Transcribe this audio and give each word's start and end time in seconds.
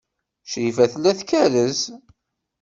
Crifa 0.51 0.85
tella 0.91 1.11
tkerrez. 1.19 1.79